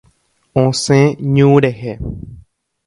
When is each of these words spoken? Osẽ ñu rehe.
Osẽ 0.63 1.01
ñu 1.33 1.47
rehe. 1.63 1.93